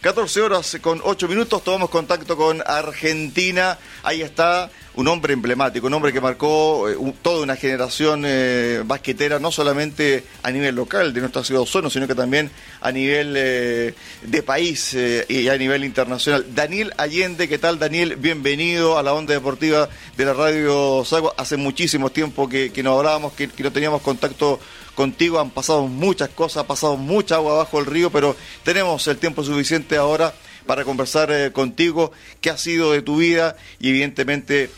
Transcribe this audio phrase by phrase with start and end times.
[0.00, 3.76] 14 horas con 8 minutos, tomamos contacto con Argentina.
[4.02, 9.38] Ahí está un hombre emblemático, un hombre que marcó eh, toda una generación eh, basquetera,
[9.38, 12.50] no solamente a nivel local de nuestra ciudad Osorno, sino que también
[12.80, 14.96] a nivel eh, de país
[15.28, 16.46] y a nivel internacional.
[16.54, 18.16] Daniel Allende, ¿qué tal Daniel?
[18.16, 21.34] Bienvenido a la onda deportiva de la radio Sago.
[21.36, 24.60] Hace muchísimo tiempo que, que no hablábamos, que, que no teníamos contacto
[25.00, 29.16] contigo, han pasado muchas cosas, ha pasado mucha agua bajo el río, pero tenemos el
[29.16, 30.34] tiempo suficiente ahora
[30.66, 34.68] para conversar eh, contigo qué ha sido de tu vida y evidentemente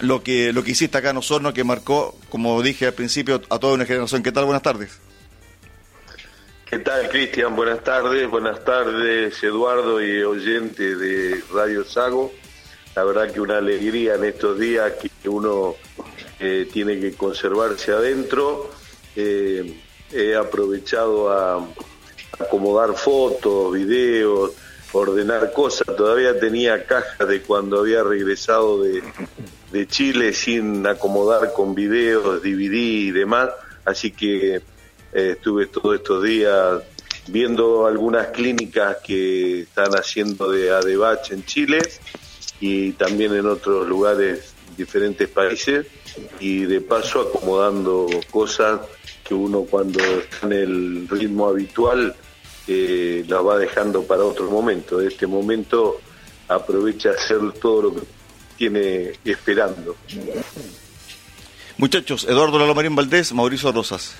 [0.00, 3.58] lo que lo que hiciste acá en Osorno que marcó, como dije al principio, a
[3.58, 4.22] toda una generación.
[4.22, 4.44] ¿Qué tal?
[4.44, 5.00] Buenas tardes.
[6.66, 7.56] ¿Qué tal, Cristian?
[7.56, 8.28] Buenas tardes.
[8.28, 12.34] Buenas tardes, Eduardo y oyente de Radio Sago.
[12.94, 14.92] La verdad que una alegría en estos días
[15.22, 15.76] que uno
[16.38, 18.83] eh, tiene que conservarse adentro.
[19.16, 19.80] Eh,
[20.12, 21.66] he aprovechado a
[22.38, 24.52] acomodar fotos, videos,
[24.92, 25.86] ordenar cosas.
[25.96, 29.02] Todavía tenía cajas de cuando había regresado de,
[29.88, 33.50] Chile sin acomodar con videos, DVD y demás.
[33.84, 34.62] Así que eh,
[35.12, 36.80] estuve todos estos días
[37.26, 41.78] viendo algunas clínicas que están haciendo de ADEBACH en Chile
[42.60, 45.86] y también en otros lugares, diferentes países,
[46.38, 48.80] y de paso acomodando cosas
[49.24, 52.14] que uno cuando está en el ritmo habitual
[52.66, 54.98] eh, la va dejando para otro momento.
[54.98, 56.00] De este momento
[56.48, 58.02] aprovecha hacer todo lo que
[58.56, 59.96] tiene esperando.
[61.76, 64.14] Muchachos, Eduardo Lalomarín Valdés, Mauricio Rosas.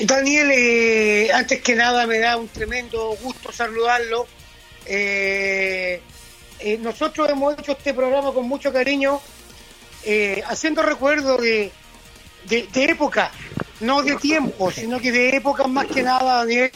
[0.00, 4.26] Daniel, eh, antes que nada me da un tremendo gusto saludarlo.
[4.86, 6.00] Eh,
[6.80, 9.20] nosotros hemos hecho este programa con mucho cariño,
[10.46, 11.70] haciendo recuerdo de,
[12.44, 13.30] de, de, época,
[13.80, 16.70] no de tiempo, sino que de épocas más que nada, Daniel,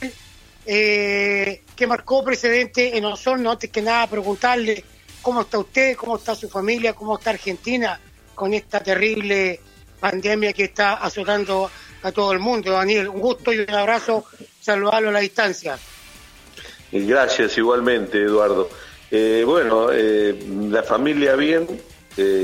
[0.67, 3.51] eh, que marcó precedente en Osorno.
[3.51, 4.85] Antes que nada, preguntarle
[5.23, 7.99] cómo está usted, cómo está su familia, cómo está Argentina
[8.35, 9.61] con esta terrible
[9.99, 11.71] pandemia que está azotando
[12.03, 12.73] a todo el mundo.
[12.73, 14.25] Daniel, un gusto y un abrazo,
[14.61, 15.79] saludarlo a la distancia.
[16.93, 18.69] Gracias igualmente, Eduardo.
[19.11, 21.67] Eh, bueno, eh, la familia bien,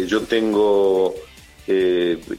[0.06, 1.14] yo tengo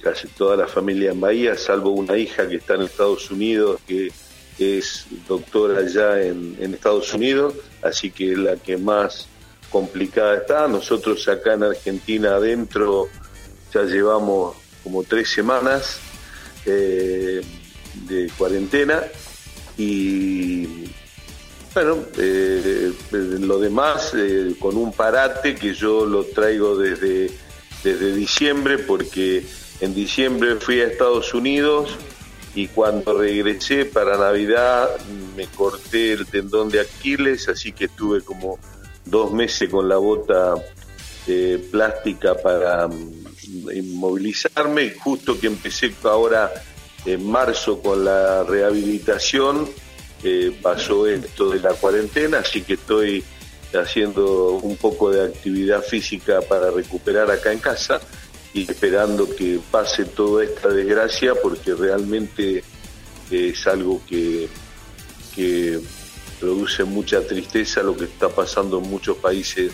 [0.02, 4.12] casi toda la familia en Bahía, salvo una hija que está en Estados Unidos, que
[4.58, 9.28] es doctora ya en, Estados Unidos, así que es la que más
[9.70, 10.68] complicada está.
[10.68, 13.08] Nosotros acá en Argentina adentro
[13.74, 16.00] ya llevamos como tres semanas
[16.66, 17.42] eh,
[18.08, 19.04] de cuarentena
[19.78, 20.86] y
[21.74, 27.30] bueno, eh, lo demás eh, con un parate que yo lo traigo desde,
[27.88, 29.46] desde diciembre porque
[29.80, 31.98] en diciembre fui a Estados Unidos
[32.56, 34.90] y cuando regresé para Navidad
[35.36, 38.60] me corté el tendón de Aquiles, así que estuve como
[39.06, 40.56] dos meses con la bota
[41.28, 44.92] eh, plástica para mm, inmovilizarme.
[44.92, 46.52] Justo que empecé ahora
[47.06, 49.70] en marzo con la rehabilitación,
[50.24, 53.24] eh, pasó esto de la cuarentena, así que estoy
[53.74, 58.02] haciendo un poco de actividad física para recuperar acá en casa
[58.54, 62.64] esperando que pase toda esta desgracia porque realmente
[63.30, 64.48] es algo que,
[65.36, 65.80] que
[66.40, 69.72] produce mucha tristeza lo que está pasando en muchos países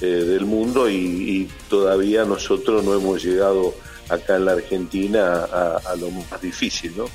[0.00, 3.74] eh, del mundo y, todavía nosotros no hemos llegado
[4.08, 7.06] acá en la Argentina a, lo más difícil, ¿no?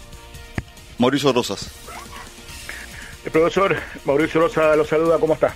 [0.97, 1.69] Mauricio Rosas.
[3.23, 5.56] El profesor Mauricio Rosas lo saluda, ¿cómo está?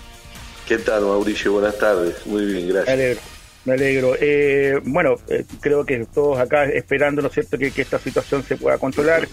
[0.72, 1.52] ¿Qué tal, Mauricio?
[1.52, 2.26] Buenas tardes.
[2.26, 3.18] Muy bien, gracias.
[3.66, 4.16] Me alegro.
[4.18, 8.56] Eh, bueno, eh, creo que todos acá esperando, ¿no es cierto?, que, esta situación se
[8.56, 9.28] pueda controlar,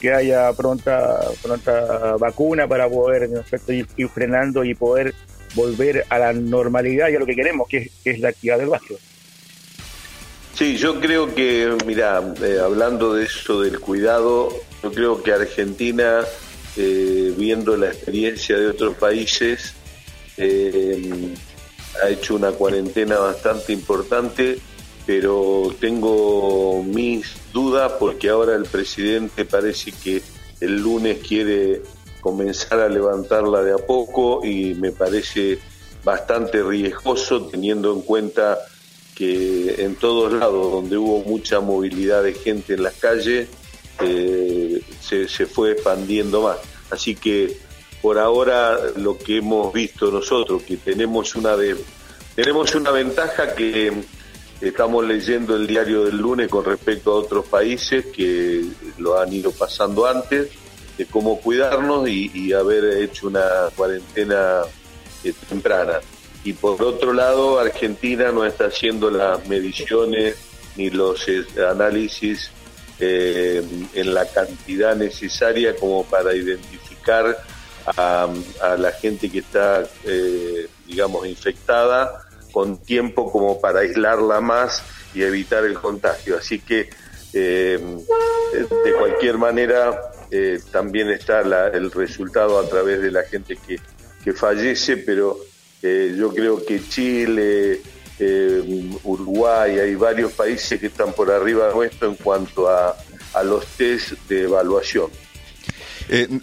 [0.00, 5.12] que haya pronta pronta vacuna para poder, ¿no es cierto?, ir, frenando y poder
[5.56, 9.00] volver a la normalidad y a lo que queremos, que es, la actividad del básquet.
[10.54, 14.50] Sí, yo creo que, mira, eh, hablando de eso del cuidado,
[14.84, 16.20] yo creo que Argentina,
[16.76, 19.74] viendo la experiencia de otros países,
[20.36, 21.34] eh,
[22.02, 24.58] ha hecho una cuarentena bastante importante,
[25.06, 30.22] pero tengo mis dudas porque ahora el presidente parece que
[30.60, 31.82] el lunes quiere
[32.20, 35.58] comenzar a levantarla de a poco y me parece
[36.02, 38.58] bastante riesgoso teniendo en cuenta
[39.14, 43.48] que en todos lados donde hubo mucha movilidad de gente en las calles
[44.00, 46.58] eh, se, se fue expandiendo más.
[46.90, 47.56] Así que
[48.06, 51.74] por ahora lo que hemos visto nosotros, que tenemos una de,
[52.36, 53.92] tenemos una ventaja que
[54.60, 58.64] estamos leyendo el diario del lunes con respecto a otros países que
[58.98, 60.50] lo han ido pasando antes,
[60.96, 63.44] de cómo cuidarnos y, haber hecho una
[63.74, 64.60] cuarentena
[65.48, 65.94] temprana.
[66.44, 70.36] Y por otro lado, Argentina no está haciendo las mediciones
[70.76, 71.26] ni los
[71.68, 72.52] análisis
[73.00, 77.36] en la cantidad necesaria como para identificar
[77.86, 78.28] a,
[78.78, 79.88] la gente que está,
[80.86, 84.82] digamos, infectada con tiempo como para aislarla más
[85.14, 86.38] y evitar el contagio.
[86.38, 86.88] Así que,
[87.34, 87.78] eh,
[88.82, 90.00] de cualquier manera,
[90.30, 93.78] eh, también está el resultado a través de la gente que,
[94.24, 95.38] que fallece, pero
[95.82, 97.82] eh, yo creo que Chile,
[99.04, 102.96] Uruguay, hay varios países que están por arriba nuestro en cuanto a,
[103.34, 105.10] a los test de evaluación.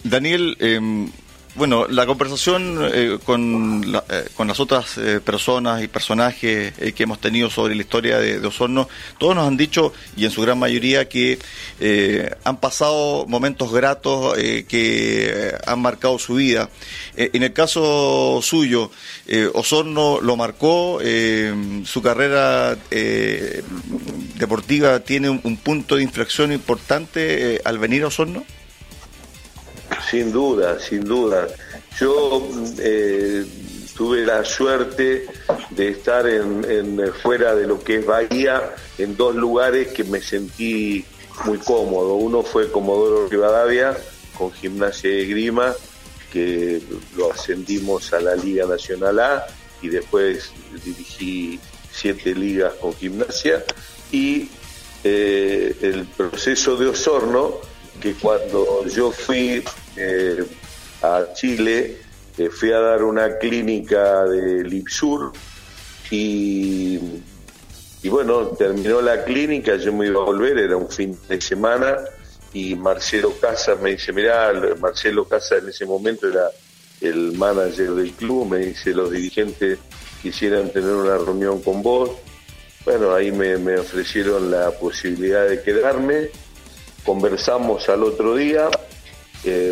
[0.04, 1.10] Daniel, em,
[1.54, 7.20] bueno, la conversación eh, con, eh, con las otras eh, personas y personajes que hemos
[7.20, 11.08] tenido sobre la historia de, Osorno, todos nos han dicho, y en su gran mayoría,
[11.08, 11.38] que
[12.44, 16.68] han pasado momentos gratos que han marcado su vida.
[17.16, 18.90] en el caso suyo,
[19.54, 21.00] Osorno lo marcó,
[21.84, 22.76] su carrera
[24.36, 28.44] deportiva tiene un, un, punto de inflexión importante al venir a Osorno.
[30.10, 31.46] Sin duda, sin duda.
[31.98, 32.48] Yo
[32.78, 33.44] eh,
[33.96, 35.26] tuve la suerte
[35.70, 41.04] de estar en, fuera de lo que es Bahía, en dos lugares que me sentí
[41.44, 42.14] muy cómodo.
[42.14, 43.96] Uno fue Comodoro Rivadavia,
[44.36, 45.74] con Gimnasia de Grima,
[46.32, 46.82] que
[47.16, 49.46] lo ascendimos a la Liga Nacional A
[49.80, 50.50] y después
[50.84, 51.60] dirigí
[51.92, 53.64] siete ligas con Gimnasia.
[54.10, 54.48] Y
[55.04, 57.58] eh, el proceso de Osorno,
[58.00, 59.62] que cuando yo fui
[59.96, 60.44] eh,
[61.02, 61.98] a Chile,
[62.36, 65.32] eh, fui a dar una clínica de Lipsur
[66.10, 66.98] y,
[68.02, 71.96] y bueno, terminó la clínica, yo me iba a volver, era un fin de semana
[72.52, 76.50] y Marcelo Casa me dice, mirá, Marcelo Casa en ese momento era
[77.00, 79.78] el manager del club, me dice, los dirigentes
[80.22, 82.10] quisieran tener una reunión con vos.
[82.84, 86.28] Bueno, ahí me ofrecieron la posibilidad de quedarme,
[87.04, 88.68] conversamos al otro día,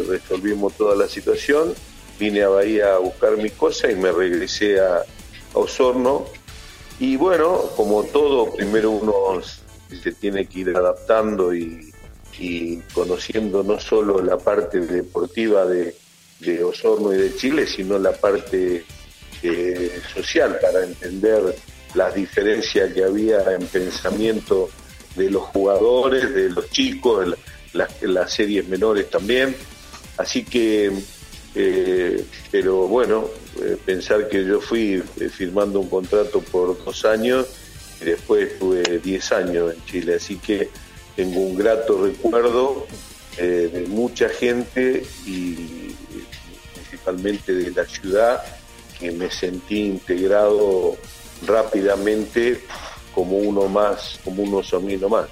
[0.09, 1.75] resolvimos toda la situación,
[2.19, 5.03] vine a Bahía a buscar mis cosas y me regresé a,
[5.55, 6.25] Osorno.
[6.99, 11.93] Y bueno, como todo, primero uno se tiene que ir adaptando y,
[12.95, 15.95] conociendo no solo la parte deportiva de,
[16.65, 18.85] Osorno y de Chile, sino la parte
[19.43, 21.55] eh, social para entender
[21.95, 24.71] las diferencias que había en pensamiento
[25.15, 27.37] de los jugadores, de los chicos,
[27.73, 29.55] las, series menores también.
[30.17, 30.93] Así que,
[31.55, 33.29] eh, pero bueno,
[33.61, 37.47] eh, pensar que yo fui eh, firmando un contrato por dos años
[38.01, 40.15] y después estuve diez años en Chile.
[40.17, 40.69] Así que
[41.17, 42.87] tengo un grato recuerdo
[43.37, 45.95] de mucha gente y
[46.75, 48.43] principalmente de la ciudad
[49.01, 50.99] que me sentí integrado
[51.47, 52.61] rápidamente
[53.15, 55.27] como uno más, como uno somino más.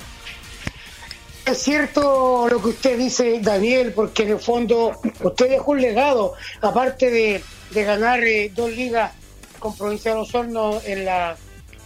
[1.47, 6.35] Es cierto lo que usted dice, Daniel, porque en el fondo usted dejó un legado,
[6.61, 7.43] aparte de,
[7.73, 9.13] ganar eh, dos ligas
[9.59, 11.37] con Provincia de Osorno en la,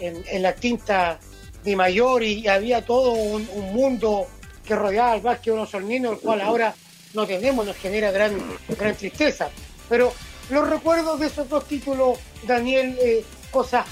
[0.01, 1.19] en, la quinta
[1.63, 4.27] de mayor y había todo un, mundo
[4.65, 6.75] que rodeaba al básquet osornino, el cual ahora
[7.13, 8.37] no tenemos, nos genera gran,
[8.79, 9.49] gran tristeza.
[9.89, 10.13] Pero
[10.51, 13.87] los recuerdos de esos dos títulos, Daniel, eh, cosas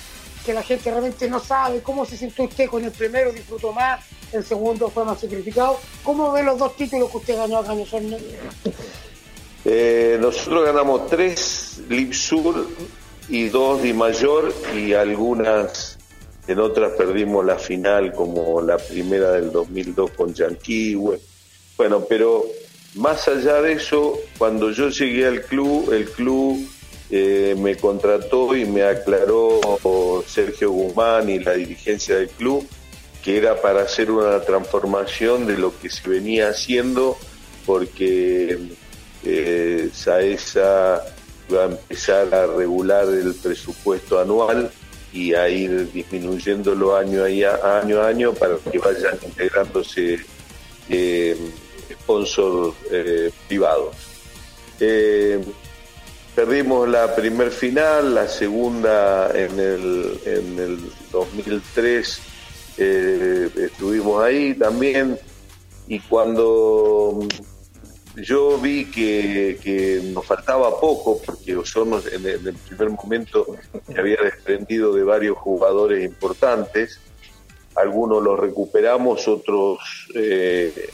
[0.45, 4.01] que la gente realmente no sabe, cómo se sintió usted con el primero, disfrutó más,
[4.33, 5.79] el segundo fue más sacrificado.
[6.03, 8.17] ¿Cómo ve los dos títulos que usted ganó acá en Osorno?
[9.65, 12.67] Eh, nosotros ganamos tres Lipsur
[13.29, 15.99] y dos Di Mayor y algunas,
[16.49, 21.21] en otras perdimos la final como la primera del 2002 con Yanquihue.
[21.77, 22.45] Bueno, pero
[22.95, 26.59] más allá de eso, cuando yo llegué al club, el club
[27.11, 29.61] eh, me contrató y me aclaró
[30.27, 32.67] Sergio Guzmán y la dirigencia del club
[33.23, 37.17] que era para hacer una transformación de lo que se venía haciendo,
[37.65, 38.59] porque
[39.25, 41.03] eh, Saesa
[41.53, 44.71] va a empezar a regular el presupuesto anual
[45.13, 50.19] y a ir disminuyéndolo año a año, para que vayan integrándose
[50.89, 51.37] eh,
[51.93, 53.95] sponsors eh, privados.
[56.35, 60.79] Perdimos la primer final, la segunda en el, en el
[61.13, 62.32] 2003
[62.79, 65.19] eh, estuvimos ahí también.
[65.89, 67.21] Y cuando
[68.17, 73.47] yo vi que, nos faltaba poco, porque Osorno en el, primer momento
[73.87, 77.01] se había desprendido de varios jugadores importantes,
[77.75, 79.79] algunos los recuperamos, otros
[80.15, 80.91] eh,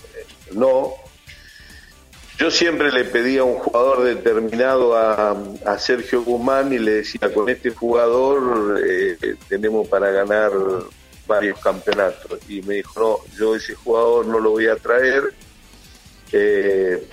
[0.53, 0.95] no,
[2.39, 5.37] yo siempre le pedía a un jugador determinado a,
[5.79, 9.17] Sergio Guzmán y le decía, con este jugador eh,
[9.49, 10.53] tenemos para ganar
[11.29, 12.41] varios campeonatos.
[12.49, 15.33] Y me dijo, no, yo ese jugador no lo voy a traer
[16.33, 17.07] eh,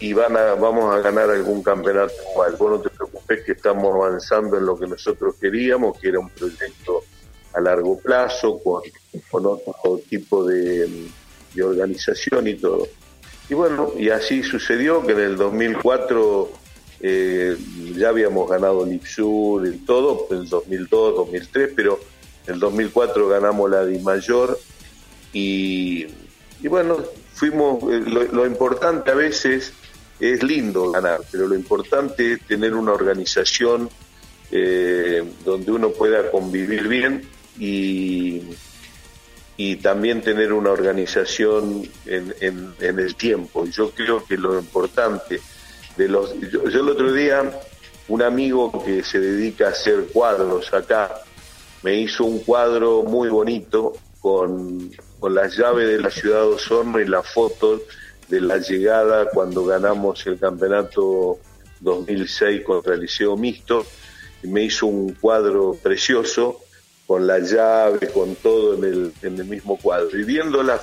[0.00, 2.56] y van a, vamos a ganar algún campeonato igual.
[2.58, 6.28] Vos no te preocupes que estamos avanzando en lo que nosotros queríamos, que era un
[6.28, 7.04] proyecto
[7.54, 8.82] a largo plazo, con,
[9.30, 11.08] con otro tipo de,
[11.54, 12.88] de organización y todo.
[13.48, 16.50] Y bueno, y así sucedió que en el 2004
[17.04, 17.56] eh,
[17.96, 21.98] ya habíamos ganado el IPSUR y todo, en el 2002, 2003, pero
[22.46, 24.58] en el 2004 ganamos la Di Mayor
[25.32, 26.06] y,
[26.64, 26.98] bueno,
[27.32, 29.72] fuimos, eh, lo, importante a veces
[30.20, 33.88] es lindo ganar, pero lo importante es tener una organización
[34.50, 38.42] eh, donde uno pueda convivir bien y
[39.56, 43.66] y también tener una organización en, el tiempo.
[43.66, 45.40] Yo creo que lo importante
[45.96, 46.34] de los...
[46.50, 47.60] Yo, el otro día,
[48.08, 51.22] un amigo que se dedica a hacer cuadros acá,
[51.82, 57.00] me hizo un cuadro muy bonito con, con las llaves de la ciudad de Osorno
[57.00, 57.82] y las fotos
[58.28, 61.38] de la llegada cuando ganamos el campeonato
[61.80, 63.84] 2006 contra el Liceo Mixto.
[64.42, 66.60] Y me hizo un cuadro precioso
[67.06, 70.18] con la llave, con todo en el, en el mismo cuadro.
[70.18, 70.80] Y viendo la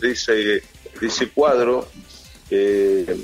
[0.00, 0.62] de ese,
[1.00, 1.86] ese cuadro,
[2.50, 3.16] eh,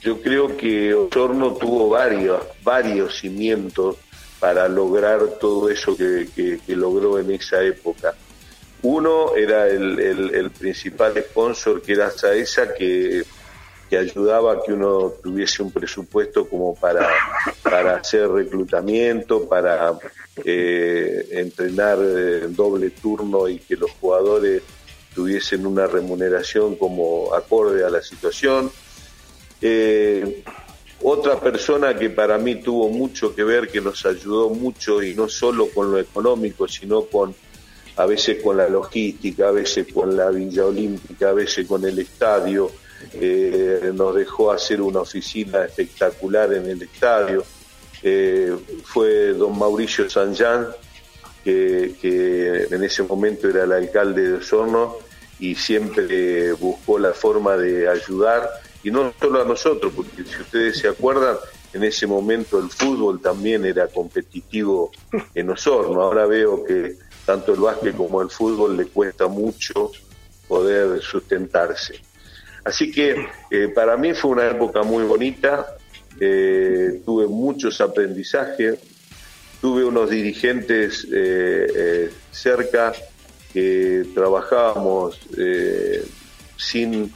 [0.00, 3.96] yo creo que Osorno tuvo varios, varios cimientos
[4.40, 8.14] para lograr todo eso que, que, logró en esa época.
[8.82, 13.24] Uno era el, el, principal sponsor, que era Saesa, que
[13.88, 17.08] que ayudaba a que uno tuviese un presupuesto como para,
[17.62, 19.96] para hacer reclutamiento, para
[20.44, 24.62] eh, entrenar en doble turno y que los jugadores
[25.14, 28.70] tuviesen una remuneración como acorde a la situación.
[29.60, 30.42] Eh,
[31.02, 35.28] otra persona que para mí tuvo mucho que ver, que nos ayudó mucho y no
[35.28, 37.34] solo con lo económico, sino con
[37.96, 41.98] a veces con la logística, a veces con la Villa Olímpica, a veces con el
[41.98, 42.70] estadio,
[43.14, 47.44] eh, nos dejó hacer una oficina espectacular en el estadio.
[48.02, 50.68] Eh, fue don Mauricio Sanján,
[51.42, 54.96] que, que, en ese momento era el alcalde de Osorno
[55.38, 58.48] y siempre buscó la forma de ayudar,
[58.86, 61.36] y no solo a nosotros, porque si ustedes se acuerdan,
[61.72, 64.92] en ese momento el fútbol también era competitivo
[65.34, 66.00] en Osorno.
[66.02, 69.90] Ahora veo que tanto el básquet como el fútbol le cuesta mucho
[70.46, 72.00] poder sustentarse.
[72.62, 75.66] Así que eh, para mí fue una época muy bonita,
[76.20, 78.78] eh, tuve muchos aprendizajes,
[79.60, 82.92] tuve unos dirigentes eh, cerca
[83.52, 85.18] que trabajábamos
[86.56, 87.12] sin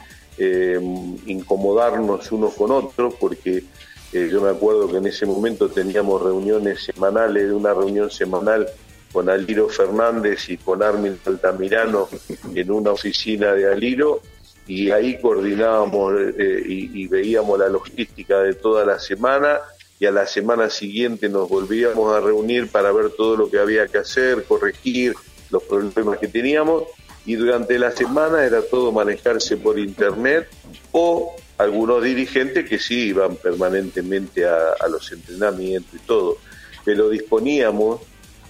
[1.25, 3.63] incomodarnos unos con otros, porque
[4.11, 8.67] yo me acuerdo que en ese momento teníamos reuniones semanales, una reunión semanal
[9.11, 12.07] con Aliro Fernández y con Armin Altamirano
[12.55, 14.21] en una oficina de Aliro
[14.67, 19.59] y ahí coordinábamos eh, y, veíamos la logística de toda la semana
[19.99, 23.87] y a la semana siguiente nos volvíamos a reunir para ver todo lo que había
[23.87, 25.13] que hacer, corregir
[25.49, 26.83] los problemas que teníamos
[27.25, 30.47] y durante la semana era todo manejarse por internet
[30.91, 36.37] o algunos dirigentes que sí iban permanentemente a, los entrenamientos y todo,
[36.83, 38.01] pero disponíamos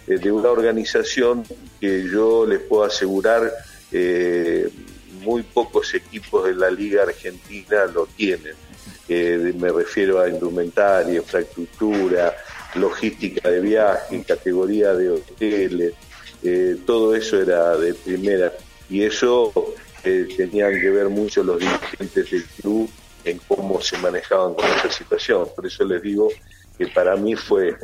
[0.08, 1.44] eh, de una organización
[1.80, 3.52] que yo les puedo asegurar
[3.92, 4.70] eh,
[5.22, 8.54] muy pocos equipos de la Liga Argentina lo tienen.
[9.10, 12.34] Eh, me refiero a indumentaria, infraestructura,
[12.76, 15.94] logística de viaje, categoría de hoteles,
[16.44, 18.54] eh, todo eso era de primera.
[18.90, 19.54] Y eso
[20.04, 22.90] eh, tenían que ver mucho los dirigentes del club
[23.24, 25.48] en cómo se manejaban con esa situación.
[25.56, 26.30] Por eso les digo
[26.78, 27.76] que para mí fue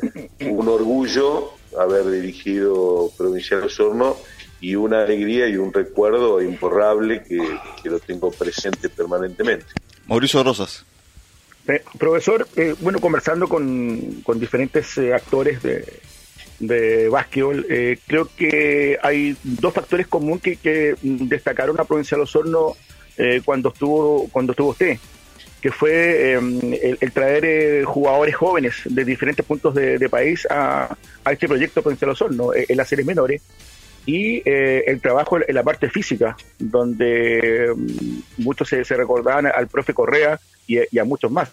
[0.42, 4.18] un orgullo haber dirigido Provincial Osorno
[4.60, 7.38] y una alegría y un recuerdo imborrable que,
[7.90, 9.66] lo tengo presente permanentemente.
[10.08, 10.84] Mauricio Rosas.
[11.68, 16.00] Eh, profesor, eh, bueno, conversando con, con diferentes eh, actores de,
[16.60, 17.66] de básquetbol,
[18.08, 22.76] creo que hay dos factores comunes que, que destacaron a Provincia de Osorno
[23.46, 24.98] cuando estuvo cuando estuvo usted,
[25.62, 31.82] que fue el, traer jugadores jóvenes de diferentes puntos de, país a, a, este proyecto
[31.82, 33.42] Provincia de Osorno, en las series menores
[34.08, 39.94] y eh, el trabajo en la parte física, donde mm, muchos se, recordaban al profe
[39.94, 41.52] Correa y, a muchos más.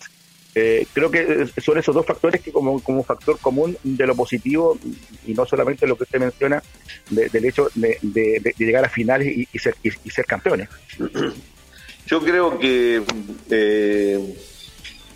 [0.57, 4.79] Eh, creo que son esos dos factores que como, como factor común de lo positivo
[5.27, 6.63] y no solamente lo que usted menciona
[7.11, 10.69] del hecho de, llegar a finales y, ser, y, ser campeones.
[12.07, 13.03] Yo creo que,
[13.51, 14.37] eh,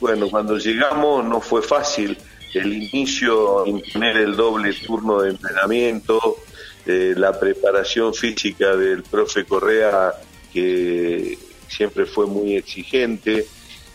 [0.00, 2.16] bueno, cuando llegamos no fue fácil
[2.54, 6.38] el inicio, imponer el doble turno de entrenamiento,
[6.86, 10.14] eh, la preparación física del profe Correa,
[10.52, 13.46] que siempre fue muy exigente,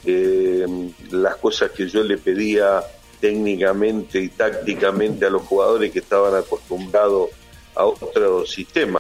[0.06, 0.66] eh,
[1.12, 2.84] las cosas que yo le pedía
[3.20, 7.30] técnicamente y tácticamente a los jugadores que estaban acostumbrados
[7.76, 9.00] a otro sistema.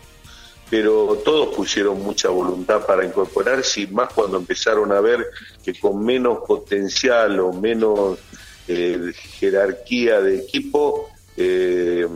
[0.70, 5.28] Pero todos pusieron mucha voluntad para incorporarse y más cuando empezaron a ver
[5.64, 8.18] que con menos potencial o menos
[8.68, 12.08] eh, jerarquía de equipo eh,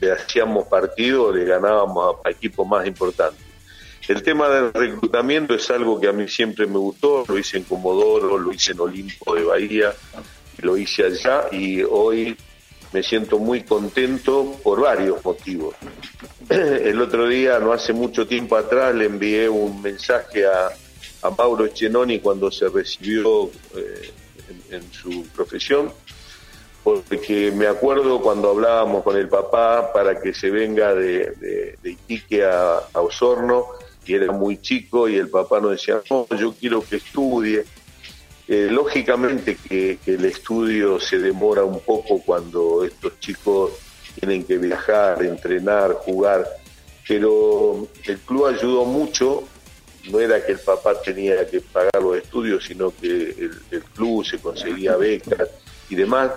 [0.00, 3.51] le hacíamos partido, le ganábamos a, equipos más importantes.
[4.08, 7.64] El tema del reclutamiento es algo que a mí siempre me gustó, lo hice en
[7.64, 9.92] Comodoro, lo hice en Olimpo de Bahía,
[10.58, 12.36] lo hice allá y hoy
[12.92, 15.74] me siento muy contento por varios motivos.
[16.48, 20.70] El otro día, no hace mucho tiempo atrás, le envié un mensaje a,
[21.22, 24.12] a Mauro Echenoni cuando se recibió eh,
[24.70, 25.92] en, su profesión,
[26.82, 32.44] porque me acuerdo cuando hablábamos con el papá para que se venga de, de, Iquique
[32.44, 33.66] a, Osorno,
[34.04, 37.64] y era muy chico, y el papá nos decía, no, yo quiero que estudie.
[38.48, 43.72] Eh, lógicamente que, el estudio se demora un poco cuando estos chicos
[44.18, 46.46] tienen que viajar, entrenar, jugar,
[47.06, 49.44] pero el club ayudó mucho
[50.10, 54.38] no era que el papá tenía que pagar los estudios, sino que el, club se
[54.38, 55.48] conseguía becas
[55.88, 56.32] y demás.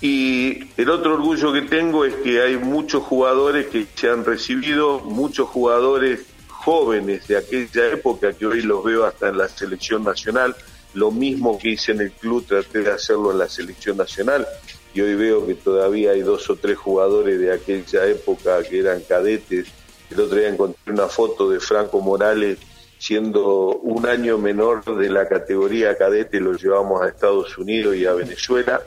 [0.00, 5.00] Y el otro orgullo que tengo es que hay muchos jugadores que se han recibido,
[5.00, 6.20] muchos jugadores
[6.64, 10.54] jóvenes de aquella época que hoy los veo hasta en la selección nacional.
[10.94, 14.46] Lo mismo que hice en el club, traté de hacerlo en la selección nacional
[14.92, 19.00] y hoy veo que todavía hay dos o tres jugadores de aquella época que eran
[19.02, 19.68] cadetes
[20.10, 22.58] el otro día encontré una foto de Franco Morales
[22.98, 28.12] siendo un año menor de la categoría cadete, lo llevamos a Estados Unidos y a
[28.12, 28.82] Venezuela.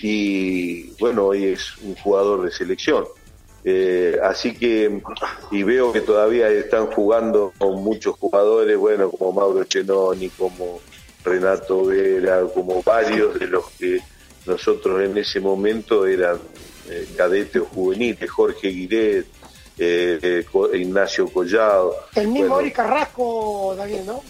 [0.00, 3.04] Y bueno, hoy es un jugador de selección.
[3.62, 5.02] Eh, así que,
[5.50, 10.80] y veo que todavía están jugando con muchos jugadores, bueno, como Mauro Chenoni, como
[11.24, 14.00] Renato Vera, como varios de los que
[14.46, 16.38] nosotros en ese momento eran
[16.88, 19.26] eh, cadetes o juveniles, Jorge Guiret,
[19.76, 20.44] eh,
[20.74, 21.94] Ignacio Collado.
[22.14, 24.22] El mismo Eric Carrasco, Daniel, ¿no?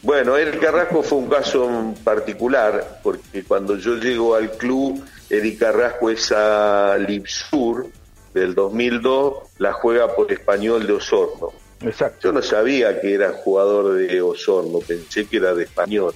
[0.00, 6.10] Bueno, Eric Carrasco fue un caso particular, porque cuando yo llego al club, Eric Carrasco
[6.10, 7.86] es a Lipsur
[8.34, 11.52] del 2002, la juega por Español de Osorno.
[11.80, 12.28] Exacto.
[12.28, 16.14] Yo no sabía que era jugador de Osorno, pensé que era de Español.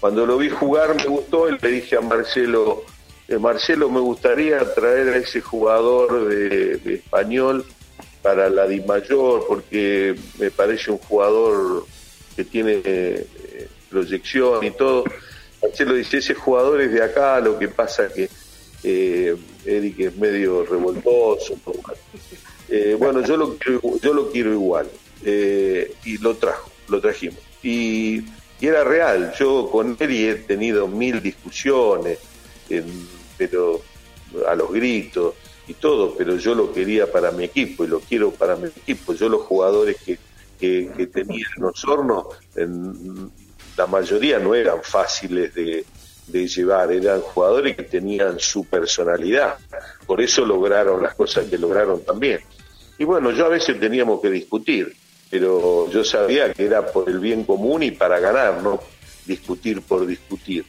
[0.00, 2.84] Cuando lo vi jugar me gustó y le dije a Marcelo,
[3.26, 7.64] eh, Marcelo, me gustaría traer a ese jugador de Español
[8.22, 11.84] para la Di Mayor, porque me parece un jugador
[12.36, 15.04] que tiene eh, proyección y todo.
[15.60, 18.30] Marcelo dice, ese jugador es de acá, lo que pasa que
[18.82, 21.54] eh, Eric es medio revoltoso.
[22.68, 23.56] Eh, bueno, yo lo,
[24.00, 24.88] yo lo quiero igual.
[25.24, 27.38] Eh, y lo trajo, lo trajimos.
[27.62, 28.20] Y,
[28.60, 32.18] y, era real, yo con Eric he tenido mil discusiones,
[33.36, 33.82] pero
[34.46, 35.34] a los gritos
[35.66, 39.12] y todo, pero yo lo quería para mi equipo y lo quiero para mi equipo.
[39.12, 40.18] Yo los jugadores que,
[40.58, 43.30] que, tenía en Osorno, en,
[43.76, 45.84] la mayoría no eran fáciles de,
[46.28, 49.56] de llevar, eran jugadores que tenían su personalidad,
[50.06, 52.40] por eso lograron las cosas que lograron también.
[52.98, 54.94] Y bueno, yo a veces teníamos que discutir,
[55.30, 58.80] pero yo sabía que era por el bien común y para ganar, no
[59.26, 60.64] discutir por discutir.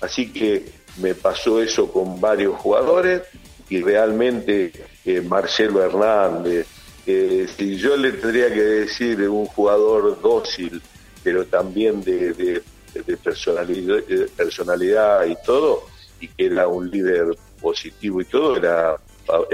[0.00, 0.64] Así que
[0.98, 3.22] me pasó eso con varios jugadores,
[3.68, 4.72] y realmente
[5.04, 6.66] eh, Marcelo Hernández,
[7.04, 10.80] si yo le tendría que decir un jugador dócil,
[11.22, 12.62] pero también de,
[13.02, 13.98] personalidad,
[14.36, 15.86] personalidad y todo,
[16.20, 18.96] y que era un líder positivo y todo, era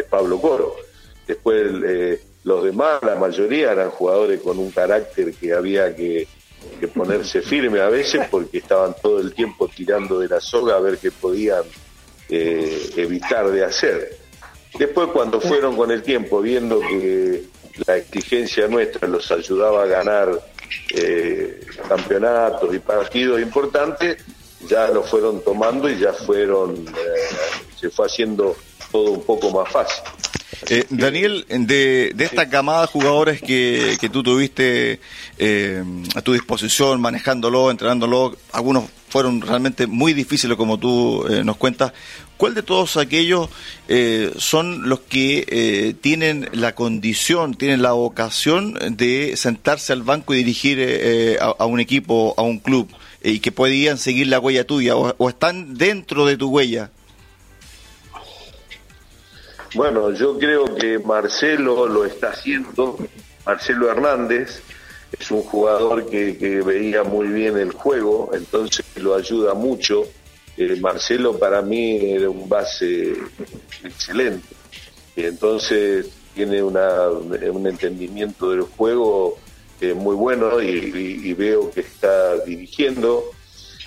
[0.09, 0.76] Pablo Coro.
[1.26, 6.26] Después eh, los demás, la mayoría eran jugadores con un carácter que había que,
[6.79, 10.81] que ponerse firme a veces porque estaban todo el tiempo tirando de la soga a
[10.81, 11.62] ver qué podían
[12.29, 14.16] eh, evitar de hacer.
[14.79, 17.44] Después cuando fueron con el tiempo viendo que
[17.87, 20.40] la exigencia nuestra los ayudaba a ganar
[20.94, 24.22] eh, campeonatos y partidos importantes,
[24.68, 27.35] ya lo fueron tomando y ya fueron, eh,
[27.78, 28.56] se fue haciendo
[28.90, 30.02] todo un poco más fácil.
[30.68, 35.00] Eh, Daniel, de, de, esta camada de jugadores que, que tú tuviste
[35.38, 35.83] eh,
[36.14, 41.92] a tu disposición, manejándolo, entrenándolo, algunos fueron realmente muy difíciles, como tú eh, nos cuentas.
[42.40, 43.50] ¿Cuál de todos aquellos
[43.87, 50.33] eh, son los que eh, tienen la condición, tienen la vocación de sentarse al banco
[50.33, 52.88] y dirigir eh, a, un equipo, a un club,
[53.22, 56.90] y que podían seguir la huella tuya, o, están dentro de tu huella?
[59.74, 62.96] Bueno, yo creo que Marcelo lo está haciendo,
[63.44, 64.62] Marcelo Hernández,
[65.12, 70.05] es un jugador que, veía muy bien el juego, entonces lo ayuda mucho.
[70.61, 73.14] Eh, Marcelo para mí era un base
[73.83, 74.46] excelente,
[75.16, 79.38] y entonces tiene una, un entendimiento del juego
[79.81, 83.25] eh, muy bueno y, veo que está dirigiendo.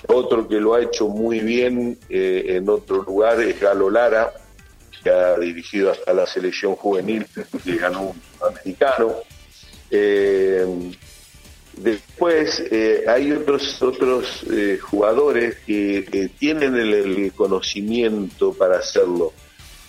[0.08, 4.34] Otro que lo ha hecho muy bien eh, en otro lugar es Galo Lara,
[5.04, 7.28] que ha dirigido hasta la selección juvenil,
[7.64, 9.14] que ganó un americano.
[11.84, 19.34] Después eh, hay otros otros eh, jugadores que, tienen el, conocimiento para hacerlo,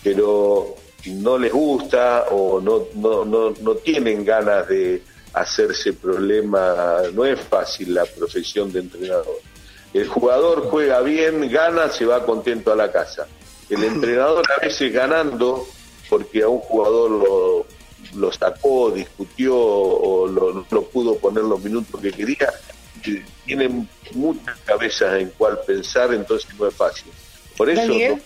[0.02, 0.74] pero
[1.06, 5.02] no les gusta o no, no, no, no tienen ganas de
[5.34, 7.02] hacerse problema.
[7.12, 9.38] No es fácil la profesión de entrenador.
[9.92, 13.28] El jugador juega bien, gana, se va contento a la casa.
[13.70, 15.64] El entrenador a veces ganando,
[16.10, 17.63] porque a un jugador lo,
[18.16, 22.52] lo sacó, discutió o lo, no pudo poner los minutos que quería,
[23.44, 27.12] tienen muchas cabezas en cuál pensar, entonces no es fácil.
[27.56, 28.20] Por eso, no,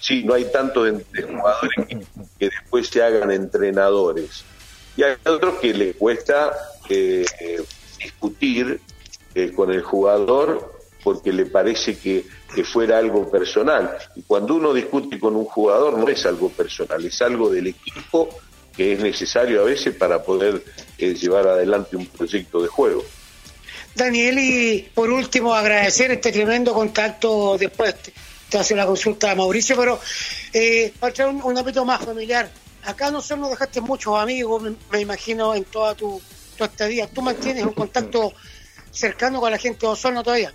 [0.00, 1.86] sí, no hay tantos jugadores
[2.38, 4.44] que, después se hagan entrenadores.
[4.96, 6.56] Y hay otros que le cuesta
[6.88, 7.24] eh,
[7.98, 8.80] discutir
[9.34, 13.96] eh, con el jugador porque le parece que, que, fuera algo personal.
[14.16, 18.28] Y cuando uno discute con un jugador no es algo personal, es algo del equipo
[18.78, 20.62] que es necesario a veces para poder
[20.98, 23.04] eh, llevar adelante un proyecto de juego.
[23.92, 27.96] Daniel, y por último agradecer este tremendo contacto después
[28.48, 30.00] te hace la consulta a Mauricio, pero
[30.52, 32.48] eh, para traer un, ámbito más familiar,
[32.84, 34.62] acá nosotros nos dejaste muchos amigos,
[34.92, 36.22] me, imagino, en toda tu,
[36.56, 37.08] tu, estadía.
[37.08, 38.32] ¿Tú mantienes un contacto
[38.92, 40.52] cercano con la gente de Osorno todavía?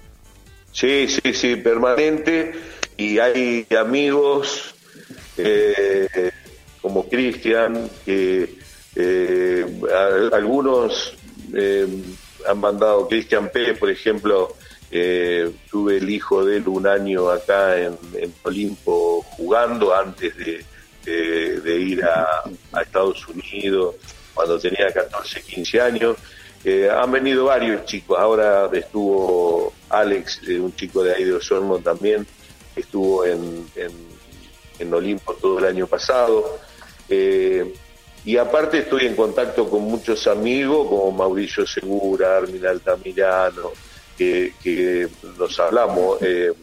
[0.72, 2.54] Sí, sí, sí, permanente,
[2.96, 4.76] y hay amigos
[5.36, 6.32] eh,
[6.84, 8.58] como Cristian, que
[8.94, 9.66] eh,
[10.34, 11.16] algunos
[11.54, 11.88] eh,
[12.46, 14.58] han mandado, Cristian Pérez, por ejemplo,
[14.92, 17.98] eh, tuve el hijo de él un año acá en,
[18.44, 20.66] Olimpo jugando antes de,
[21.80, 22.44] ir a,
[22.82, 23.96] Estados Unidos,
[24.34, 26.18] cuando tenía 14, 15 años.
[26.92, 32.28] han venido varios chicos, ahora estuvo Alex, un chico de ahí de Osorno también,
[32.76, 33.66] estuvo en,
[34.80, 36.60] en Olimpo todo el año pasado.
[37.10, 37.74] Eh,
[38.26, 43.72] y aparte estoy en contacto con muchos amigos como Mauricio Segura, Armin Altamirano,
[44.18, 46.54] que, nos hablamos, eh,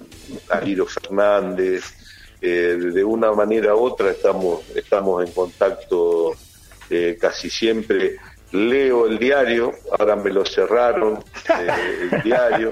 [0.89, 1.85] Fernández,
[2.41, 6.33] eh, de una manera u otra estamos, estamos en contacto
[6.89, 8.17] eh, casi siempre.
[8.53, 12.71] Leo el diario, ahora me lo cerraron, el diario,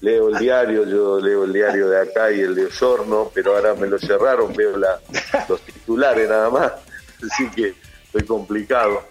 [0.00, 3.74] leo el diario, yo leo el diario de acá y el de Osorno, pero ahora
[3.74, 6.72] me lo cerraron, veo los titulares nada más
[7.30, 7.74] así que
[8.12, 9.02] fue complicado.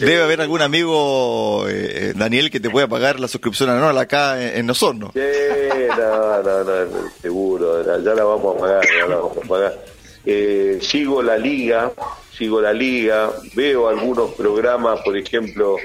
[0.00, 4.58] debe haber algún amigo, eh, Daniel, que te pueda pagar la suscripción anual acá en,
[4.58, 5.12] en Osorno.
[5.14, 5.20] Sí,
[5.96, 9.84] no, no, no, seguro, ya la vamos a pagar, ya la vamos a pagar.
[10.26, 11.92] Eh, sigo la liga,
[12.36, 15.76] sigo la liga, veo algunos programas, por ejemplo,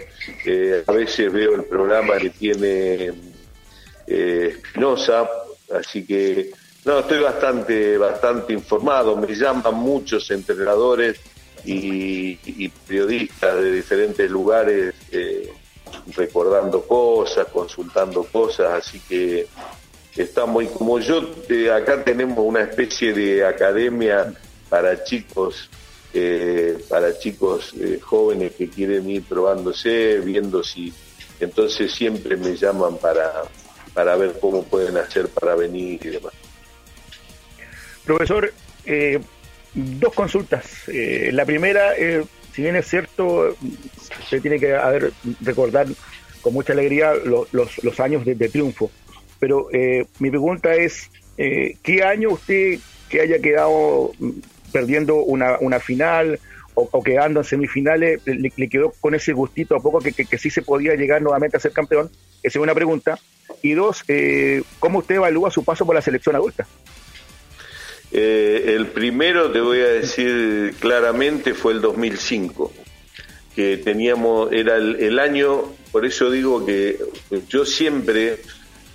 [0.44, 3.14] eh, a veces veo el programa que tiene
[4.08, 5.30] Espinosa,
[5.72, 6.50] así que
[6.86, 11.20] no, estoy bastante, bastante informado, me llaman muchos entrenadores
[11.66, 15.52] y, periodistas de diferentes lugares eh,
[16.16, 19.48] recordando cosas, consultando cosas, así que
[20.16, 24.34] estamos, y como yo, eh, acá tenemos una especie de academia
[24.70, 25.70] para chicos,
[26.14, 30.94] eh, para chicos jóvenes que quieren ir probándose, viendo si,
[31.40, 33.44] entonces siempre me llaman para,
[33.94, 36.34] para ver cómo pueden hacer para venir y demás.
[38.06, 38.54] Profesor,
[38.86, 39.20] eh,
[39.74, 40.88] dos consultas.
[40.88, 43.56] Eh, la primera, eh, si bien es cierto,
[44.30, 45.88] se tiene que haber, recordar
[46.42, 48.92] con mucha alegría los, años de, triunfo,
[49.40, 54.12] pero eh, mi pregunta es, ¿qué año usted que haya quedado
[54.72, 56.40] perdiendo una, final
[56.76, 60.62] o, quedando en semifinales le, quedó con ese gustito a poco que, que, sí se
[60.62, 62.10] podía llegar nuevamente a ser campeón?
[62.44, 63.18] Esa es una pregunta.
[63.62, 64.04] Y dos,
[64.80, 66.68] ¿cómo usted evalúa su paso por la selección adulta?
[68.16, 72.72] Eh, el primero, te voy a decir claramente, fue el 2005,
[73.56, 77.00] que teníamos, era el, año, por eso digo que
[77.50, 78.38] yo siempre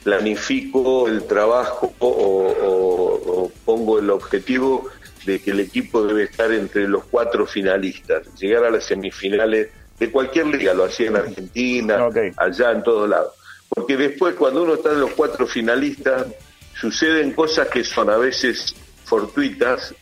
[0.04, 4.88] planifico el trabajo o, pongo el objetivo
[5.26, 10.10] de que el equipo debe estar entre los cuatro finalistas, llegar a las semifinales de
[10.12, 13.32] cualquier liga, lo hacía en Argentina, allá en todos lados.
[13.68, 16.24] Porque después cuando uno está en los cuatro finalistas,
[16.80, 18.76] suceden cosas que son a veces
[19.08, 19.94] fortuitas,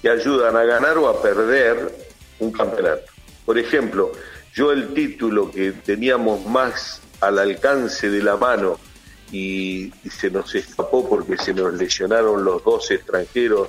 [0.00, 1.92] que ayudan a ganar o a perder
[2.38, 3.04] un campeonato.
[3.44, 4.12] Por ejemplo,
[4.54, 8.78] yo el título que teníamos más al alcance de la mano
[9.32, 13.68] y, se nos escapó porque se nos lesionaron los dos extranjeros,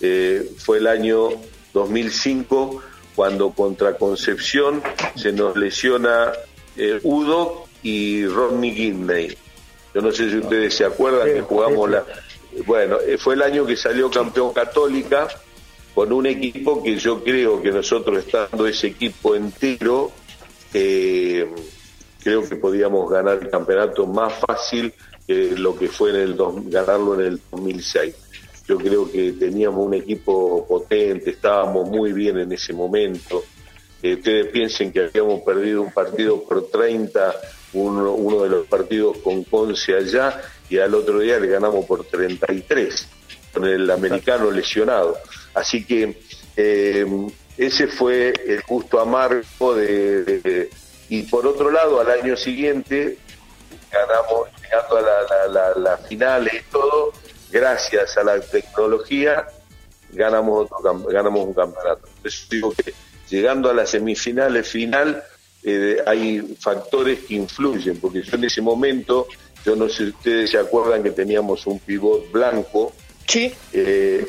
[0.00, 1.30] eh, fue el año
[1.72, 2.82] 2005
[3.14, 4.82] cuando contra Concepción
[5.16, 6.32] se nos lesiona
[6.76, 9.36] eh, Udo y Rodney Gidney.
[9.94, 12.04] Yo no sé si ustedes se acuerdan que jugamos la...
[12.66, 15.28] Bueno, eh, fue el año que salió campeón católica
[15.94, 20.12] con un equipo que yo creo que nosotros estando ese equipo entero,
[20.72, 21.48] eh,
[22.22, 24.92] creo que podíamos ganar el campeonato más fácil
[25.26, 28.14] que lo que fue en el ganarlo en el 2006.
[28.66, 33.44] Yo creo que teníamos un equipo potente, estábamos muy bien en ese momento.
[34.02, 37.34] Eh, ustedes piensen que habíamos perdido un partido por 30,
[37.72, 42.04] uno, uno de los partidos con Conce allá, y al otro día le ganamos por
[42.04, 43.08] 33,
[43.52, 45.16] con el americano lesionado.
[45.54, 46.20] Así que
[46.56, 47.06] eh,
[47.56, 50.70] ese fue el gusto amargo de,
[51.08, 53.18] Y por otro lado, al año siguiente,
[53.90, 57.12] ganamos, llegando a la, la, la, finales y todo,
[57.50, 59.46] gracias a la tecnología,
[60.12, 62.06] ganamos, otro, ganamos un campeonato.
[62.16, 62.92] Entonces digo que
[63.28, 65.24] llegando a las semifinales final,
[65.64, 69.26] eh, hay factores que influyen, porque yo en ese momento,
[69.68, 72.94] yo no sé si ustedes se acuerdan que teníamos un pivot blanco,
[73.26, 73.52] sí.
[73.74, 74.24] Eh,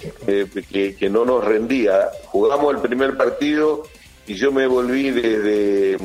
[0.69, 2.10] que, que, no nos rendía.
[2.25, 3.84] Jugamos el primer partido
[4.28, 5.97] y yo me volví desde,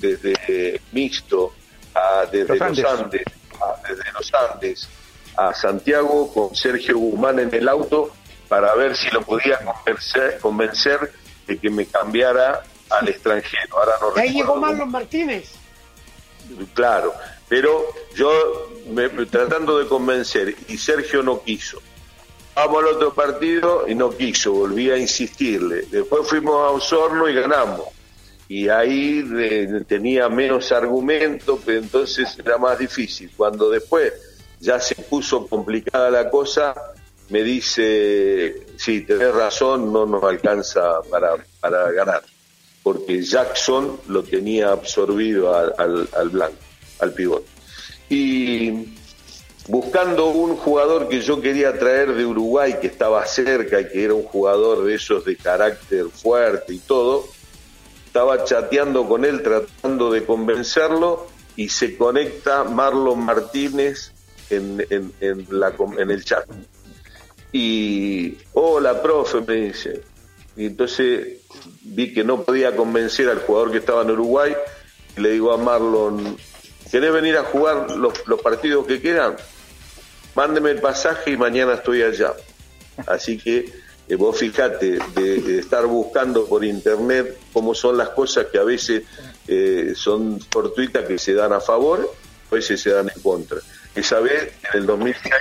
[0.00, 1.52] desde mixto
[1.94, 3.22] a, desde los Andes,
[3.88, 4.88] desde los Andes
[5.36, 8.10] a Santiago con Sergio Guzmán en el auto
[8.48, 11.12] para ver si lo podía convencer, convencer
[11.46, 13.78] de que me cambiara al extranjero.
[13.78, 15.52] Ahora no Ahí llegó Marlon Martínez.
[16.74, 17.12] Claro,
[17.48, 21.80] pero yo me, tratando de convencer y Sergio no quiso.
[22.54, 25.82] Vamos al otro partido y no quiso, volví a insistirle.
[25.90, 27.82] Después fuimos a Osorno y ganamos.
[28.48, 29.24] Y ahí
[29.86, 33.30] tenía menos argumentos, pero entonces era más difícil.
[33.36, 34.12] Cuando después
[34.60, 36.74] ya se puso complicada la cosa,
[37.28, 42.22] me dice, sí, tenés razón, no nos alcanza para, para ganar,
[42.82, 46.56] porque Jackson lo tenía absorbido al, al, blanco,
[46.98, 47.46] al pivote.
[48.08, 48.94] Y
[49.68, 54.14] buscando un jugador que yo quería traer de Uruguay, que estaba cerca y que era
[54.14, 57.26] un jugador de esos de carácter fuerte y todo,
[58.06, 64.12] estaba chateando con él, tratando de convencerlo, y se conecta Marlon Martínez
[64.50, 64.84] en,
[65.20, 66.46] el chat.
[67.52, 70.02] Y, hola, profe, me dice.
[70.56, 71.38] Y entonces
[71.82, 74.54] vi que no podía convencer al jugador que estaba en Uruguay.
[75.16, 76.36] Y le digo a Marlon,
[76.90, 79.36] ¿querés venir a jugar los, partidos que quedan?
[80.34, 82.34] Mándeme el pasaje y mañana estoy allá.
[83.06, 83.72] Así que
[84.08, 89.02] eh, vos fijate de, estar buscando por internet cómo son las cosas que a veces
[89.48, 92.14] eh, son fortuitas que se dan a favor,
[92.50, 93.58] a veces se dan en contra.
[93.94, 95.34] Esa vez, en el 2006,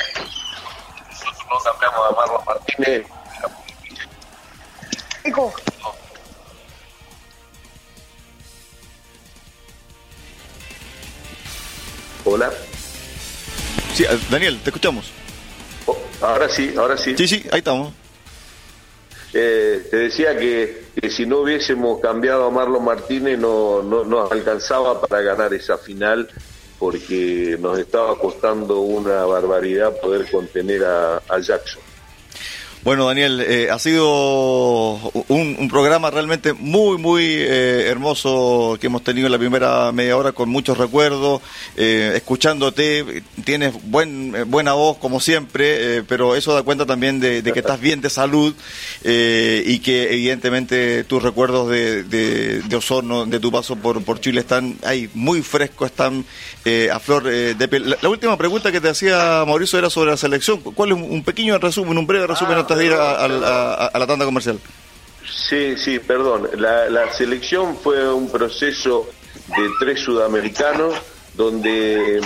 [1.09, 3.05] nosotros no cambiamos a Marlon Martínez.
[12.25, 12.51] Hola.
[13.93, 15.11] Sí, eh, Daniel, te escuchamos.
[15.85, 17.15] Oh, ahora sí, ahora sí.
[17.15, 17.93] Sí, sí, ahí estamos.
[19.31, 24.31] Eh, te decía que, que, si no hubiésemos cambiado a Marlon Martínez no, no nos
[24.31, 26.29] alcanzaba para ganar esa final
[26.79, 31.81] porque nos estaba costando una barbaridad poder contener a, a Jackson.
[32.85, 39.25] Bueno, Daniel, eh, ha sido un, programa realmente muy, muy eh, hermoso que hemos tenido
[39.25, 41.41] en la primera media hora con muchos recuerdos,
[41.77, 47.59] eh, escuchándote, tienes buen, buena voz como siempre, pero eso da cuenta también de, que
[47.59, 48.53] estás bien de salud
[49.03, 54.77] y que evidentemente tus recuerdos de, de, Osorno, de tu paso por, por Chile están
[54.83, 56.23] ahí muy frescos, están
[56.93, 57.97] a flor de piel.
[57.99, 60.59] La, última pregunta que te hacía Mauricio era sobre la selección.
[60.59, 62.57] ¿Cuál es un, pequeño resumen, un breve resumen?
[62.59, 63.27] Ah, de ir a,
[63.93, 64.59] la tanda comercial.
[65.27, 66.49] Sí, sí, perdón.
[66.57, 69.09] La, selección fue un proceso
[69.47, 70.95] de tres sudamericanos
[71.33, 72.21] donde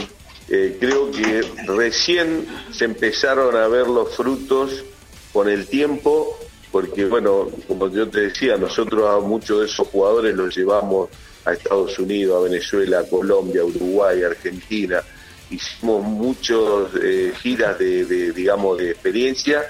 [0.50, 4.84] eh, creo que recién se empezaron a ver los frutos
[5.32, 6.38] con el tiempo,
[6.72, 11.10] porque bueno, como yo te decía, nosotros a muchos de esos jugadores los llevamos
[11.46, 15.02] a Estados Unidos, a Venezuela, a Colombia, Uruguay, Argentina,
[15.50, 16.58] hicimos muchas
[17.02, 19.64] eh, giras de, digamos, de experiencia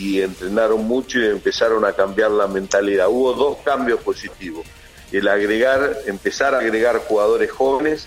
[0.00, 3.08] y entrenaron mucho y empezaron a cambiar la mentalidad.
[3.08, 4.64] Hubo dos cambios positivos.
[5.12, 8.06] El agregar, empezar a agregar jugadores jóvenes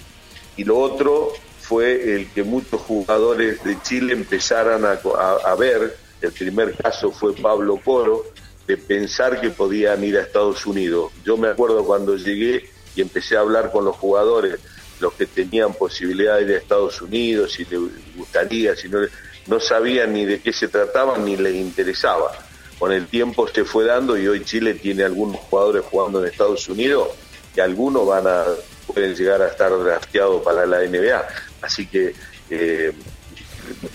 [0.58, 6.75] y lo otro fue el que muchos jugadores de Chile empezaran a, ver, el primer
[6.75, 8.25] caso fue Pablo Coro,
[8.65, 11.12] de pensar que podían ir a Estados Unidos.
[11.23, 14.60] Yo me acuerdo cuando llegué y empecé a hablar con los jugadores,
[14.99, 17.79] los que tenían posibilidad de ir a Estados Unidos, si les
[18.15, 18.99] gustaría, si no,
[19.47, 22.32] no sabían ni de qué se trataba ni les interesaba.
[22.79, 26.67] Con el tiempo se fue dando y hoy Chile tiene algunos jugadores jugando en Estados
[26.69, 27.10] Unidos
[27.56, 28.45] y algunos van a
[28.88, 31.27] pueden llegar a estar drafteados para la NBA.
[31.62, 32.13] Así que
[32.49, 32.93] eh,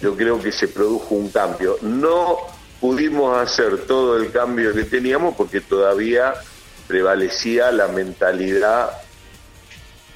[0.00, 1.78] yo creo que se produjo un cambio.
[1.82, 2.38] No
[2.80, 6.34] pudimos hacer todo el cambio que teníamos porque todavía
[6.86, 8.90] prevalecía la mentalidad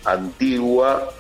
[0.05, 1.13] antigua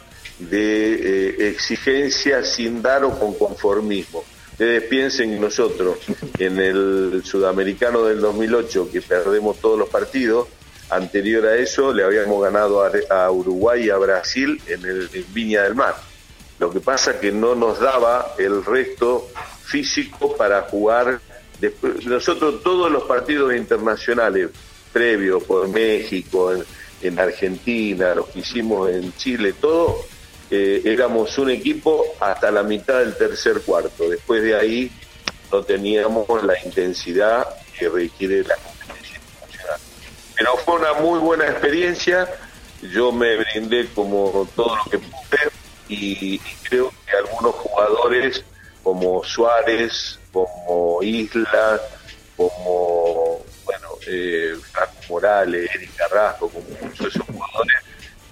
[0.48, 4.24] de eh, exigencia sin dar o con conformismo.
[4.52, 5.98] Ustedes piensen en nosotros,
[6.38, 10.48] en el sudamericano del 2008, que perdemos todos los partidos,
[10.90, 15.74] anterior a eso le habíamos ganado a, Uruguay y a Brasil en el Viña del
[15.74, 15.96] Mar.
[16.58, 19.28] Lo que pasa que no nos daba el resto
[19.64, 21.20] físico para jugar.
[21.60, 24.50] Después, nosotros todos los partidos internacionales
[24.92, 26.52] previos por México,
[27.00, 30.04] en, Argentina, los que hicimos en Chile, todo,
[30.52, 34.08] éramos un equipo hasta la mitad del tercer cuarto.
[34.08, 34.92] Después de ahí
[35.50, 37.46] no teníamos la intensidad
[37.78, 38.56] que requiere la
[40.42, 42.28] pero fue una muy buena experiencia.
[42.82, 45.38] Yo me brindé como todo lo que pude
[45.88, 46.38] y,
[46.68, 48.44] creo que algunos jugadores
[48.82, 51.80] como Suárez, como Isla,
[52.36, 57.76] como bueno eh, Franco Morales, Eric Carrasco, como muchos de esos jugadores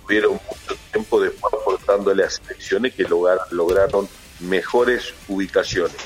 [0.02, 4.09] tuvieron mucho tiempo después aportándole a selecciones que lograron
[4.40, 5.96] mejores ubicaciones.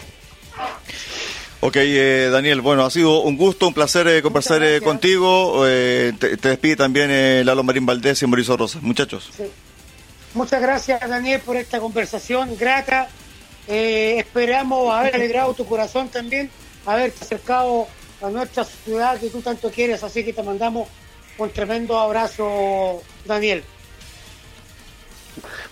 [1.61, 5.65] Ok, eh, Daniel, bueno, ha sido un gusto, un placer eh, conversar eh, contigo.
[5.65, 7.11] te, despide también
[7.47, 8.83] Lalo Marín Valdés y Mauricio Rosas.
[8.83, 9.31] Muchachos.
[10.35, 13.09] Muchas gracias, Daniel, por esta conversación grata.
[13.67, 16.51] esperamos haber alegrado tu corazón también,
[16.85, 17.87] haberte acercado
[18.21, 20.87] a nuestra ciudad que tú tanto quieres, así que te mandamos
[21.39, 23.65] un tremendo abrazo, Daniel.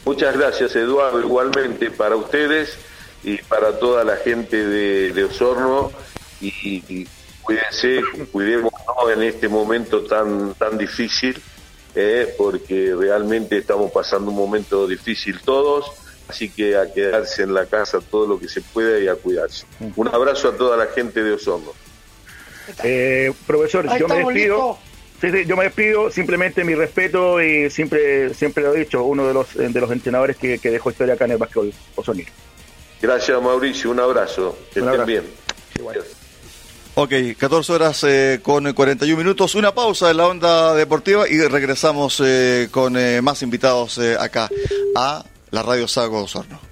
[0.05, 2.77] Muchas gracias, Eduardo, igualmente para ustedes
[3.23, 5.93] y para toda la gente de, Osorno
[6.41, 7.07] y,
[7.43, 8.01] cuídense,
[8.33, 8.73] cuidémonos
[9.15, 11.41] en este momento tan, tan difícil,
[11.95, 15.93] eh, porque realmente estamos pasando un momento difícil todos,
[16.29, 19.67] así que a quedarse en la casa todo lo que se pueda y a cuidarse.
[19.97, 21.73] Un abrazo a toda la gente de Osorno.
[22.83, 24.79] Eh, profesor, yo me despido.
[25.47, 29.55] Yo me despido, simplemente mi respeto y siempre siempre lo he dicho, uno de los
[29.55, 32.23] de los entrenadores que, dejó historia acá en el básquetbol Osorno.
[33.01, 33.91] Gracias, Mauricio.
[33.91, 34.57] Un abrazo.
[34.73, 35.25] Que estén bien.
[36.95, 39.55] Ok, 14 horas eh, con 41 minutos.
[39.55, 44.51] Una pausa en la onda deportiva y regresamos eh, con eh, más invitados acá
[44.95, 46.72] a la Radio Sago Osorno.